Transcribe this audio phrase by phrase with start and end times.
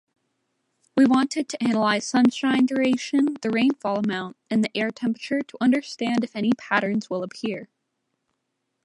[0.97, 6.23] We wanted to analyze sunshine duration, the rainfall amount and the air temperature to understand
[6.23, 7.69] if any patterns will appear.